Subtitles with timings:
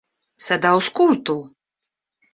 [0.45, 1.37] Sed aŭskultu!